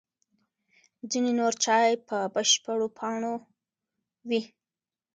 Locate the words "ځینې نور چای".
1.11-1.89